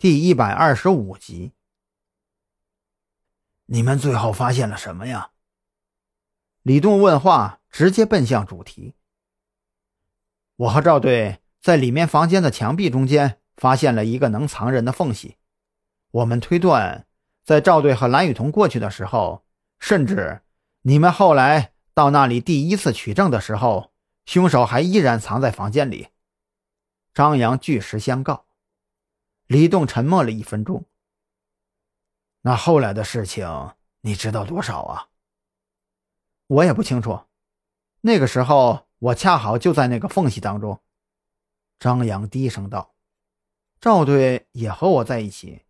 [0.00, 1.52] 第一百二十五集。
[3.66, 5.32] 你们最后发现了什么呀？
[6.62, 8.94] 李栋问话，直接奔向主题。
[10.56, 15.36] 我和赵队在里面房间的墙壁中间发现了一个能藏人的缝隙。
[16.12, 17.06] 我们推断，
[17.44, 19.44] 在赵队和蓝雨桐过去的时候，
[19.78, 20.40] 甚至
[20.80, 23.92] 你们后来到那里第一次取证的时候，
[24.24, 26.08] 凶手还依然藏在房间里。
[27.12, 28.46] 张扬据实相告。
[29.50, 30.86] 李栋沉默了一分钟。
[32.42, 35.08] 那后来的事情你知道多少啊？
[36.46, 37.24] 我也不清楚。
[38.02, 40.80] 那个时候我恰好就在那个缝隙当中。
[41.80, 42.94] 张扬低声道
[43.80, 45.62] ：“赵队也和我在一起。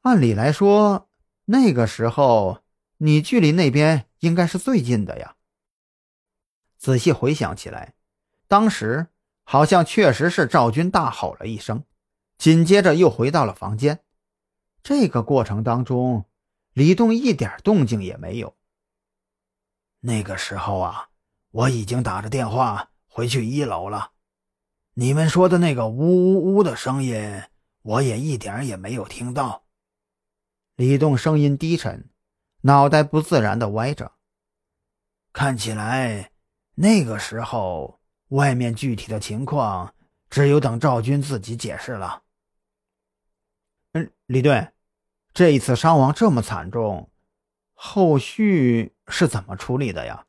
[0.00, 1.10] 按理来说，
[1.44, 2.62] 那个时候
[2.96, 5.36] 你距离那边应该是最近的呀。”
[6.80, 7.94] 仔细回想起来，
[8.48, 9.08] 当时
[9.44, 11.84] 好像确实是赵军大吼了一声。
[12.46, 14.04] 紧接着又回到了房间。
[14.84, 16.26] 这个过程当中，
[16.74, 18.54] 李栋一点动静也没有。
[19.98, 21.08] 那个时候啊，
[21.50, 24.12] 我已经打着电话回去一楼了。
[24.94, 27.42] 你们说的那个呜呜呜的声音，
[27.82, 29.64] 我也一点也没有听到。
[30.76, 32.10] 李栋声音低沉，
[32.60, 34.12] 脑袋不自然的歪着。
[35.32, 36.30] 看起来
[36.76, 39.92] 那个时候外面具体的情况，
[40.30, 42.22] 只有等赵军自己解释了。
[44.26, 44.72] 李队，
[45.32, 47.10] 这一次伤亡这么惨重，
[47.74, 50.26] 后续是怎么处理的呀？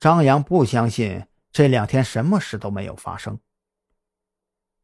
[0.00, 3.38] 张扬不相信这两天什么事都没有发生。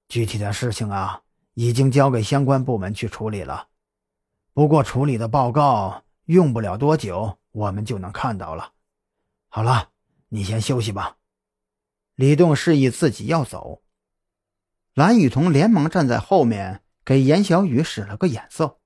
[0.08, 1.22] 具体的事情啊，
[1.54, 3.68] 已经交给相关部门去处理了。
[4.52, 8.72] 不过处理的报告用不了多久，我们就能看到了。
[9.48, 9.90] 好了，
[10.28, 11.16] 你先休息吧。
[12.14, 13.82] 李栋示意自己要走，
[14.94, 16.83] 蓝雨桐连忙站在后面。
[17.04, 18.80] 给严小雨使了个眼色，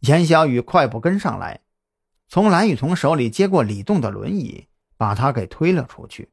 [0.00, 1.62] 严小雨快步跟上来，
[2.28, 6.32] 从蓝雨桐手里接过李栋的轮椅，把他给推了出去。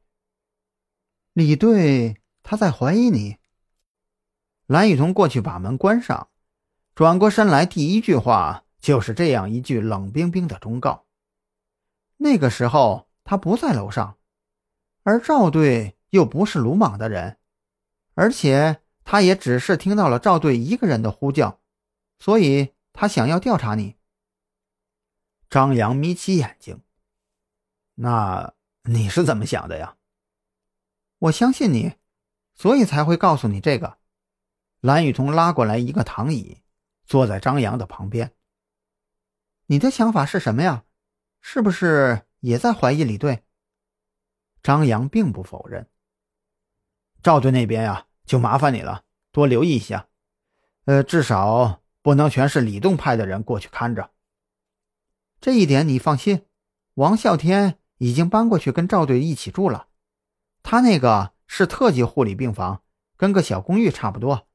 [1.32, 3.36] 李队，他在怀疑你。
[4.66, 6.28] 蓝雨桐过去把门关上，
[6.94, 11.06] 转过身来，第一句话就是这样一句冷冰冰的忠告。
[12.16, 14.18] 那个时候他不在楼上，
[15.04, 17.38] 而赵队又不是鲁莽的人，
[18.14, 18.82] 而且。
[19.10, 21.62] 他也只是听到了赵队一个人的呼叫，
[22.18, 23.96] 所以他想要调查你。
[25.48, 26.82] 张扬眯起眼睛，
[27.94, 28.52] 那
[28.82, 29.96] 你是怎么想的呀？
[31.20, 31.94] 我相信你，
[32.54, 33.96] 所以才会告诉你这个。
[34.80, 36.58] 蓝雨桐拉过来一个躺椅，
[37.06, 38.34] 坐在张扬的旁边。
[39.68, 40.84] 你的想法是什么呀？
[41.40, 43.42] 是不是也在怀疑李队？
[44.62, 45.88] 张扬并不否认。
[47.22, 48.07] 赵队那边呀。
[48.28, 50.06] 就麻烦你了，多留意一下，
[50.84, 54.10] 呃，至少不能全是李栋派的人过去看着。
[55.40, 56.44] 这一点你放心，
[56.94, 59.88] 王啸天已经搬过去跟赵队一起住了，
[60.62, 62.82] 他那个是特级护理病房，
[63.16, 64.46] 跟个小公寓差不多，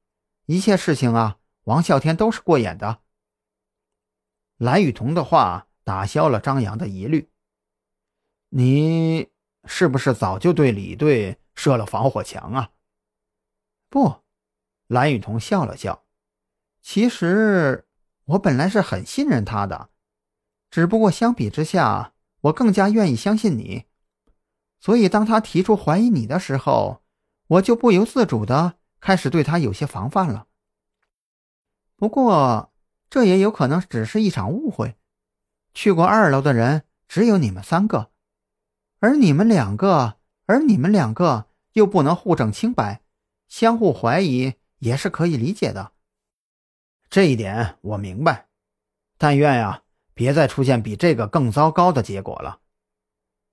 [0.46, 3.00] 一切事情啊，王啸天都是过眼的。
[4.58, 7.32] 蓝雨桐的话打消了张扬的疑虑，
[8.50, 9.30] 你
[9.66, 12.70] 是不是早就对李队设了防火墙啊？
[13.94, 14.24] 不，
[14.88, 16.04] 蓝雨桐笑了笑。
[16.82, 17.86] 其实
[18.26, 19.92] 我本来是很信任他的，
[20.72, 23.86] 只不过相比之下，我更加愿意相信你。
[24.80, 27.04] 所以当他提出怀疑你的时候，
[27.46, 30.48] 我就不由自主的开始对他有些防范了。
[31.96, 32.74] 不过
[33.12, 34.96] 这也有可能只是一场误会。
[35.76, 38.10] 去过二楼的人只有你们三个，
[38.98, 40.18] 而你们两个，
[40.48, 43.03] 而你们两个又不能互证清白。
[43.54, 45.92] 相互怀疑也是可以理解的，
[47.08, 48.48] 这一点我明白。
[49.20, 49.84] 但愿呀，
[50.16, 52.62] 别再出现比这个更糟糕的结果了。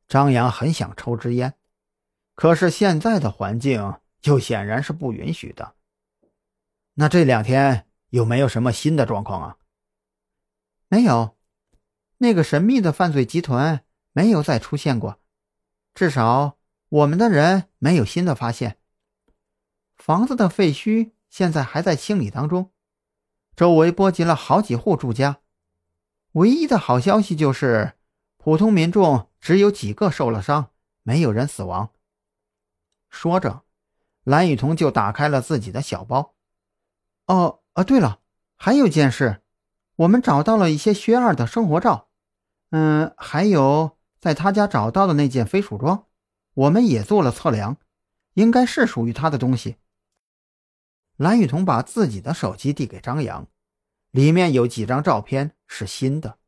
[0.08, 1.52] 张扬很想抽支烟，
[2.34, 5.74] 可是现在的环境又显然是不允许的。
[6.94, 9.58] 那这两天有没有什么新的状况啊？
[10.88, 11.36] 没有，
[12.16, 15.20] 那个神秘的犯罪集团没有再出现过，
[15.92, 16.56] 至少
[16.88, 18.78] 我们的人没有新的发现。
[20.10, 22.72] 房子的废墟现在还在清理当中，
[23.54, 25.38] 周围波及了好几户住家。
[26.32, 27.92] 唯一的好消息就是，
[28.36, 30.70] 普通民众只有几个受了伤，
[31.04, 31.90] 没有人死亡。
[33.08, 33.62] 说着，
[34.24, 36.34] 蓝雨桐就打开了自己的小包。
[37.26, 38.18] 哦，啊，对了，
[38.56, 39.42] 还有件事，
[39.94, 42.08] 我们找到了一些薛二的生活照，
[42.70, 46.06] 嗯，还有在他家找到的那件飞鼠装，
[46.54, 47.76] 我们也做了测量，
[48.34, 49.76] 应该是属于他的东西。
[51.20, 53.46] 蓝雨桐把自己的手机递给张扬，
[54.10, 56.38] 里面有几张照片是新的。